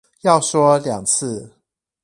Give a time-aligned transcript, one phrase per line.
[0.21, 1.53] 要說兩次